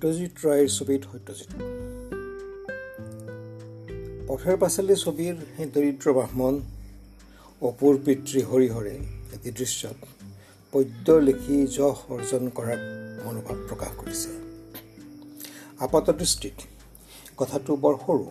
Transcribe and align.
সত্যজিৎ 0.00 0.34
ৰায়ৰ 0.44 0.68
ছবিত 0.76 1.02
সত্যজিৎ। 1.12 1.50
পথেৰ 4.28 4.56
পাঁচালী 4.62 4.94
ছবিৰ 5.04 5.34
সেই 5.56 5.66
দৰিদ্ৰ 5.74 6.06
ব্ৰাহ্মণ 6.16 6.54
অপুৰ 7.68 7.94
পিতৃ 8.04 8.40
হৰিহৰে 8.50 8.94
এটি 9.34 9.50
দৃশ্যত 9.58 9.98
পদ্য 10.72 11.06
লিখি 11.26 11.56
যশ 11.76 11.98
অৰ্জন 12.14 12.44
কৰাৰ 12.56 12.80
মনোভাৱ 13.24 13.58
প্ৰকাশ 13.68 13.92
কৰিছে। 14.00 14.30
আপাত 15.84 16.06
দৃষ্টিত 16.20 16.56
কথাটো 17.40 17.70
বৰ 17.84 17.94
সৰু 18.04 18.26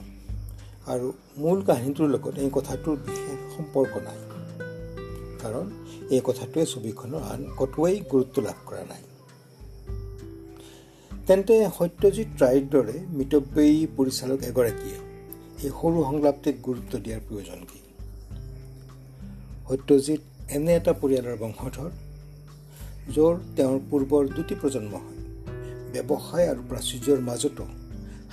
আৰু 0.93 1.07
মূল 1.41 1.59
কাহিনীটোৰ 1.67 2.09
লগত 2.15 2.33
এই 2.45 2.49
কথাটোৰ 2.57 2.97
বিশেষ 3.07 3.37
সম্পৰ্ক 3.55 3.93
নাই। 4.07 4.19
কাৰণ 5.41 5.65
এই 6.15 6.21
কথাটোৱে 6.29 6.65
ছবিখনৰ 6.73 7.21
আন 7.33 7.41
কতোৱেই 7.59 7.97
গুৰুত্ব 8.11 8.37
লাভ 8.47 8.59
কৰা 8.69 8.83
নাই। 8.91 9.03
তেন্তে 11.29 11.55
সত্যজিৎ 11.77 12.29
ৰায়ৰ 12.41 12.65
দৰে 12.71 12.93
মিতব্যয়ী 13.09 13.87
পৰিচালক 13.97 14.39
এগৰাকীয়ে 14.43 14.97
এই 15.63 15.71
সৰু 15.81 15.97
সংলাপটিক 16.03 16.55
গুৰুত্ব 16.61 16.93
দিয়াৰ 16.99 17.21
প্ৰয়োজন 17.27 17.59
কি? 17.69 17.79
সত্যজিৎ 19.69 20.21
এনে 20.49 20.73
এটা 20.75 20.93
পৰিয়ালৰ 20.93 21.37
বংশধৰ 21.39 21.91
য'ৰ 23.15 23.33
তেওঁৰ 23.55 23.79
পূৰ্বৰ 23.89 24.23
দুটি 24.27 24.55
প্ৰজন্ম 24.55 24.93
হয়। 24.95 25.19
ব্যৱসায় 25.93 26.47
আৰু 26.47 26.61
প্ৰাচুৰ্যৰ 26.69 27.19
মাজতো 27.19 27.65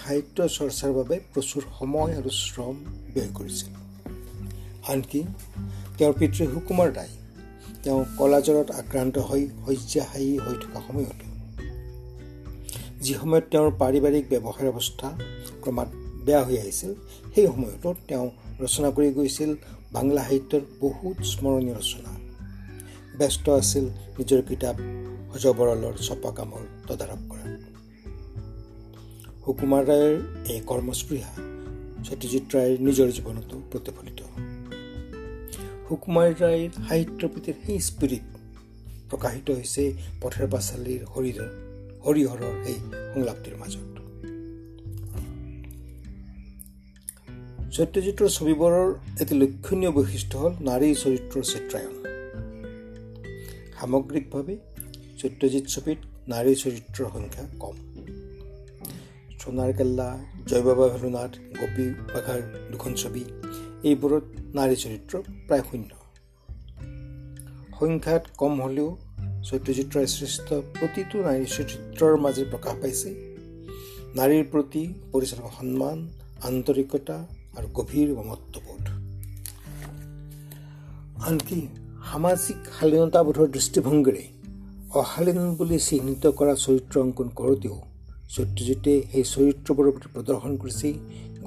সাহিত্য 0.03 0.49
চৰ্চাৰ 0.49 0.93
বাবে 0.93 1.17
প্ৰচুৰ 1.35 1.63
সময় 1.79 2.13
আৰু 2.17 2.31
শ্ৰম 2.31 2.77
ব্যয় 3.15 3.31
কৰিছিল। 3.35 3.71
আনকি 4.89 5.21
তেওঁৰ 5.99 6.15
পিতৃ 6.19 6.43
সুকুমাৰ 6.55 6.89
দাই 6.93 7.11
তেওঁ 7.83 8.05
কলাজৰত 8.19 8.69
আক্ৰান্ত 8.71 9.19
হৈ 9.19 9.43
শয্যাশায়ী 9.67 10.39
হৈ 10.39 10.57
থকা 10.63 10.81
সময়তো 10.89 11.26
যি 13.07 13.15
সময়ত 13.15 13.45
তেওঁৰ 13.51 13.71
পাৰিবাৰিক 13.81 14.25
ব্যৱসায়ৰ 14.31 14.73
অৱস্থা 14.73 15.09
ক্ৰমাৎ 15.63 15.89
বেয়া 16.27 16.43
হৈ 16.45 16.57
আহিছিল 16.59 16.93
সেই 17.35 17.47
সময়তো 17.47 17.95
তেওঁ 18.09 18.27
ৰচনা 18.61 18.89
কৰি 18.97 19.09
গৈছিল 19.13 19.51
বাংলা 19.93 20.23
সাহিত্যৰ 20.23 20.63
বহুত 20.81 21.17
স্মৰণীয় 21.33 21.75
ৰচনা। 21.75 22.11
ব্যস্ত 23.19 23.49
আছিল 23.61 23.85
নিজৰ 24.19 24.41
কিতাপ 24.49 24.77
হজবৰলৰ 25.33 25.95
ছপা 26.07 26.31
কামৰ 26.31 26.63
তদাৰক 26.89 27.21
কৰাত। 27.31 27.63
সুকুমাৰ 29.45 29.83
ৰায়ৰ 29.91 30.15
এই 30.53 30.61
কৰ্মস্পৃহা 30.67 31.33
সত্যজিৎ 32.05 32.45
ৰায়ৰ 32.55 32.79
নিজৰ 32.81 33.09
জীৱনতো 33.17 33.57
প্ৰতিফলিত। 33.71 34.21
সুকুমাৰ 35.89 36.29
ৰায়ৰ 36.43 36.71
সাহিত্যৰ 36.89 37.29
প্ৰতি 37.29 37.53
সেই 37.67 37.79
স্পিৰিট 37.89 38.25
প্ৰকাশিত 39.11 39.47
হৈছে 39.51 39.85
পথেৰ 40.23 40.47
পাচালীৰ 40.51 41.01
শৰীৰৰ 41.15 41.76
হৰিহৰৰ 42.07 42.55
এই 42.71 42.79
সংলাপটিৰ 43.13 43.55
মাজত 43.57 43.87
সত্যজিতৰ 47.77 48.29
ছবিবোৰৰ 48.29 48.89
এটি 49.23 49.35
লক্ষণীয় 49.35 49.93
বৈশিষ্ট্য 49.93 50.37
হ'ল 50.39 50.53
নাৰী 50.61 50.89
চৰিত্ৰৰ 50.95 51.45
চিত্ৰায়ন 51.53 51.95
সামগ্ৰিকভাৱে 53.79 54.55
সত্যজিৎ 55.21 55.65
ছবিত 55.69 55.99
নাৰী 56.29 56.53
চৰিত্ৰৰ 56.55 57.09
সংখ্যা 57.13 57.45
কম 57.61 57.77
সোণাৰ 59.41 59.71
কেল্লা 59.73 60.09
জয়বাবা 60.47 60.87
ভেলুনাথ 60.89 61.33
গোপী 61.59 61.87
বাঘাৰ 62.13 62.41
দুখন 62.73 62.93
ছবি 62.95 63.23
এইবোৰত 63.85 64.25
নাৰী 64.55 64.77
চৰিত্ৰ 64.83 65.15
প্ৰায় 65.49 65.65
শূন্য 65.69 65.91
সংখ্যাত 67.79 68.23
কম 68.37 68.53
হ'লেও 68.61 68.91
সত্যজিতৰ 69.47 70.07
সৃষ্ট 70.17 70.49
প্ৰতিটো 70.77 71.17
নাৰী 71.27 71.47
চৰিত্ৰৰ 71.55 72.15
মাজে 72.25 72.45
প্ৰকাশ 72.53 72.75
পাইছে। 72.83 73.11
নাৰীৰ 74.19 74.45
প্ৰতি 74.53 74.83
পৰিচালকৰ 75.13 75.53
সন্মান 75.59 75.99
আন্তৰিকতা 76.49 77.17
আৰু 77.57 77.67
গভীৰ 77.79 78.09
মমত্ববোধ 78.19 78.85
আনকি 81.29 81.61
সামাজিক 82.09 82.59
শালীনতাবোধৰ 82.77 83.49
দৃষ্টিভংগীৰে 83.57 84.25
অশালীন 85.01 85.41
বুলি 85.59 85.79
চিহ্নিত 85.89 86.25
কৰা 86.39 86.55
চৰিত্ৰ 86.65 86.95
অংকন 87.05 87.29
কৰোঁতেও 87.39 87.77
সত্যজিতে 88.35 88.93
সেই 89.13 89.25
চৰিত্ৰবোৰৰ 89.35 89.93
প্ৰতি 89.95 90.09
প্ৰদৰ্শন 90.15 90.53
কৰিছে 90.63 90.89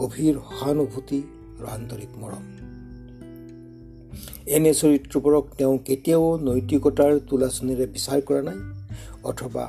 গভীৰ 0.01 0.35
সহানুভূতি 0.49 1.19
আৰু 1.57 1.67
আন্তৰিক 1.77 2.11
মৰম। 2.21 2.69
এনে 4.55 4.71
চৰিত্ৰবোৰক 4.73 5.45
তেওঁ 5.57 5.75
কেতিয়াও 5.87 6.27
নৈতিকতাৰ 6.47 7.13
তোলাচনীৰে 7.29 7.85
বিচাৰ 7.85 8.19
কৰা 8.21 8.41
নাই 8.41 8.59
অথবা 9.23 9.63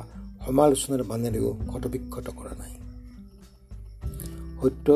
সমালোচনাৰ 0.45 1.01
বানেৰেও 1.03 1.49
ক্ষতবিক্ষত 1.67 2.27
কৰা 2.39 2.53
নাই। 2.59 2.73
সত্য 4.61 4.87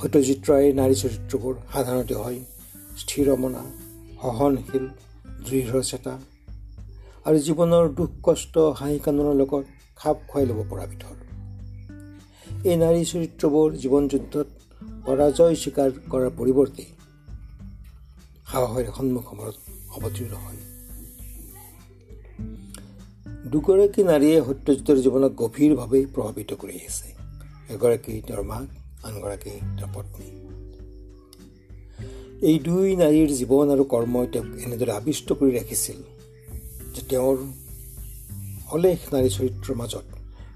সত্যজিৎ 0.00 0.40
ৰায়ৰ 0.50 0.74
নাৰী 0.74 0.94
চৰিত্ৰবোৰ 0.94 1.54
সাধাৰণতে 1.72 2.14
হয় 2.14 2.38
স্থিৰমনা 3.00 3.62
সহনশীল 4.22 4.84
দৃঢ়চেতা 5.46 6.14
আৰু 7.26 7.38
জীৱনৰ 7.38 7.84
দুখ 7.88 8.10
কষ্ট 8.22 8.54
হাঁহি 8.58 8.98
কান্দোনৰ 8.98 9.34
লগত 9.34 9.64
খাপ 9.96 10.16
খুৱাই 10.28 10.44
ল'ব 10.46 10.60
পৰা 10.70 10.84
বিধৰ। 10.86 11.16
এই 12.64 12.76
নাৰী 12.76 13.02
চৰিত্ৰবোৰ 13.04 13.68
জীৱন 13.82 14.02
যুদ্ধত 14.08 14.48
পৰাজয় 15.06 15.54
স্বীকাৰ 15.62 15.90
কৰাৰ 16.10 16.30
পৰিৱৰ্তে 16.38 16.84
সাহসেৰে 18.50 18.90
সন্মুখমূৰত 18.96 19.56
অৱতীৰ্ণ 19.96 20.34
হয় 20.44 20.60
দুগৰাকী 23.52 24.02
নাৰীয়ে 24.02 24.38
সত্যজিতৰ 24.46 24.98
জীৱনক 25.04 25.32
গভীৰভাৱে 25.42 26.00
প্ৰভাৱিত 26.14 26.50
কৰি 26.60 26.74
আহিছে 26.80 27.08
এগৰাকী 27.74 28.14
তেওঁৰ 28.26 28.44
মাক 28.44 28.66
আনগৰাকী 29.04 29.52
তেওঁৰ 29.78 29.90
পত্নী 29.94 30.28
এই 32.42 32.56
দুই 32.58 32.88
নাৰীৰ 32.96 33.30
জীৱন 33.40 33.66
আৰু 33.74 33.84
কৰ্মই 33.84 34.26
তেওঁক 34.32 34.48
এনেদৰে 34.64 34.92
আবিষ্ট 34.92 35.28
কৰি 35.38 35.52
ৰাখিছিল 35.58 35.98
যে 36.94 37.02
তেওঁৰ 37.10 37.36
অলেখ 38.70 38.98
নাৰী 39.12 39.28
চৰিত্ৰৰ 39.36 39.76
মাজত 39.76 40.06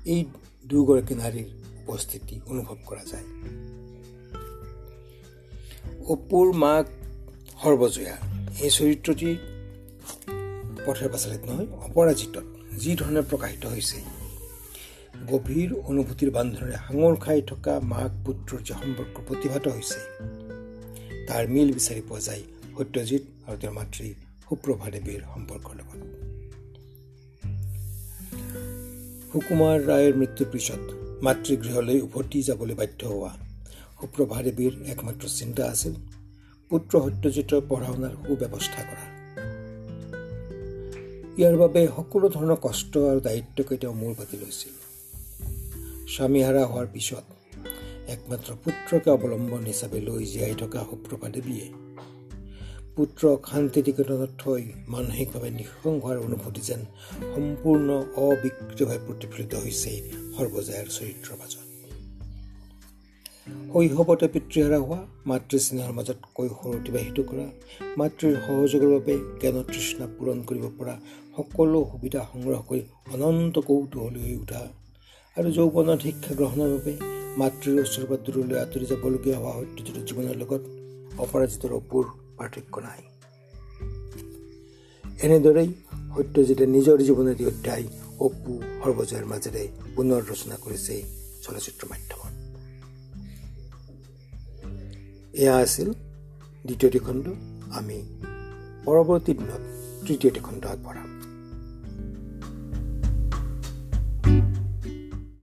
এই 0.06 0.20
দুগৰাকী 0.66 1.14
নাৰীৰ 1.14 1.48
উপস্থিতি 1.82 2.34
অনুভৱ 2.50 2.76
কৰা 2.86 3.04
যায় 3.12 3.26
অপুৰ 6.06 6.52
মাক 6.56 6.86
সৰ্বজয়া। 7.62 8.14
এই 8.64 8.70
চৰিত্ৰটি 8.76 9.30
পথেৰ 10.86 11.08
পাচালিত 11.12 11.42
নহয় 11.48 11.68
অপৰাজিতত 11.86 12.46
যি 12.82 12.92
ধৰণে 13.00 13.20
প্ৰকাশিত 13.30 13.64
হৈছে। 13.72 13.98
গভীৰ 15.30 15.70
অনুভূতিৰ 15.90 16.30
বান্ধোনেৰে 16.36 16.78
সাঙুৰ 16.86 17.14
খাই 17.24 17.40
থকা 17.50 17.74
মাক 17.92 18.12
পুত্ৰৰ 18.24 18.60
যি 18.66 18.74
সম্পৰ্ক 18.80 19.16
প্ৰতিভাত 19.28 19.64
হৈছে 19.74 20.00
তাৰ 21.28 21.44
মিল 21.54 21.68
বিচাৰি 21.78 22.02
পোৱা 22.08 22.20
যায় 22.26 22.42
সত্যজিৎ 22.76 23.24
আৰু 23.46 23.56
তেওঁৰ 23.62 23.74
মাতৃ 23.78 24.08
সুপ্ৰভা 24.46 24.86
দেৱীৰ 24.94 25.22
সম্পৰ্কৰ 25.34 25.74
লগত। 25.80 26.00
সুকুমাৰ 29.30 29.76
ৰায়ৰ 29.90 30.14
মৃত্যুৰ 30.20 30.48
পিছত 30.54 30.82
মাতৃগৃহলৈ 31.26 31.98
উভতি 32.06 32.38
যাবলৈ 32.48 32.74
বাধ্য 32.80 33.00
হোৱা 33.12 33.32
সুপ্ৰভা 34.00 34.38
দেৱীৰ 34.46 34.72
একমাত্ৰ 34.92 35.24
চিন্তা 35.38 35.64
আছিল 35.74 35.94
পুত্ৰ 36.72 37.00
সত্যজিতৰ 37.00 37.60
পঢ়া 37.68 37.86
শুনাৰ 37.86 38.14
সুব্যৱস্থা 38.26 38.82
কৰা। 38.82 39.04
ইয়াৰ 41.38 41.56
বাবে 41.56 41.88
সকলো 41.96 42.26
ধৰণৰ 42.28 42.56
কষ্ট 42.62 42.92
আৰু 43.10 43.20
দায়িত্বকে 43.20 43.76
তেওঁ 43.76 43.94
মূৰ 43.94 44.12
পাতি 44.18 44.36
লৈছিল। 44.36 44.74
স্বামীহাৰা 46.08 46.62
হোৱাৰ 46.66 46.86
পিছত 46.92 47.24
একমাত্ৰ 48.08 48.50
পুত্ৰকে 48.64 49.10
অৱলম্বন 49.10 49.62
হিচাপে 49.64 50.00
লৈ 50.00 50.24
জীয়াই 50.24 50.54
থকা 50.54 50.80
সুপ্ৰভা 50.90 51.28
দেৱীয়ে 51.28 51.66
পুত্ৰক 52.96 53.40
শান্তি 53.50 53.80
নিকেতনত 53.86 54.30
থৈ 54.38 54.62
মানসিকভাৱে 54.88 55.50
নিঃসংগ 55.50 56.04
হোৱাৰ 56.04 56.18
অনুভূতি 56.18 56.60
যেন 56.60 56.82
সম্পূৰ্ণ 57.34 57.88
অবিকৃতভাৱে 58.16 58.98
প্ৰতিফলিত 59.06 59.52
হৈছে 59.54 59.90
সৰ্বজয়াৰ 60.36 60.86
চৰিত্ৰৰ 60.96 61.36
মাজত। 61.40 61.61
শৈশৱতে 63.46 64.26
পিতৃহাৰা 64.34 64.78
হোৱা 64.82 64.98
মাতৃ 65.30 65.58
স্নেহৰ 65.64 65.92
মাজত 65.98 66.18
কৈশোৰ 66.36 66.72
অতিবাহিত 66.78 67.18
কৰা 67.30 67.46
মাতৃৰ 68.00 68.34
সহযোগৰ 68.46 68.90
বাবে 68.94 69.14
জ্ঞান 69.40 69.56
তৃষ্ণা 69.70 70.06
পূৰণ 70.16 70.38
কৰিব 70.48 70.64
পৰা 70.78 70.94
সকলো 71.36 71.78
সুবিধা 71.92 72.20
সংগ্ৰহ 72.32 72.60
কৰি 72.68 72.82
অনন্ত 73.14 73.54
কৌতূহলী 73.68 74.20
হৈ 74.26 74.36
উঠা। 74.44 74.60
আৰু 75.36 75.48
যৌৱনত 75.56 76.00
শিক্ষা 76.06 76.32
গ্ৰহণৰ 76.40 76.70
বাবে 76.74 76.92
মাতৃৰ 77.40 77.76
ওচৰৰ 77.84 78.06
পৰা 78.08 78.18
দূৰলৈ 78.26 78.56
আঁতৰি 78.64 78.86
যাবলগীয়া 78.92 79.38
হোৱা 79.42 79.52
সত্যজিত 79.60 79.96
জীৱনৰ 80.08 80.36
লগত 80.42 80.62
অপৰাজিতৰ 81.24 81.72
অপুৰ 81.78 82.04
পাৰ্থক্য 82.38 82.74
নাই। 82.86 83.00
এনেদৰেই 85.26 85.70
সত্যজিতে 86.14 86.64
নিজৰ 86.76 86.96
জীৱনেদি 87.08 87.44
অধ্যায় 87.52 87.84
অপু 88.26 88.52
সৰ্বজয়ৰ 88.82 89.26
মাজেৰে 89.32 89.62
পুনৰ 89.96 90.20
ৰচনা 90.30 90.56
কৰিছে 90.64 90.94
চলচ্চিত্ৰ 91.44 91.84
মাধ্যমত। 91.92 92.41
এয়া 95.34 95.56
আছিল 95.56 95.92
দ্বিতীয়টি 96.66 96.98
খণ্ড। 96.98 97.28
আমি 97.72 98.02
পৰৱৰ্তী 98.84 99.32
দিনত 99.34 99.62
তৃতীয়টি 100.06 100.40
খণ্ড 100.40 100.66
আগবঢ়াম। 100.66 101.21